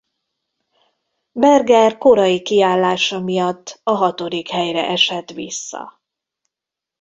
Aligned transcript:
Berger 1.31 1.97
korai 1.97 2.41
kiállása 2.41 3.19
miatt 3.19 3.79
a 3.83 3.91
hatodik 3.91 4.49
helyre 4.49 4.87
esett 4.87 5.29
vissza. 5.29 6.01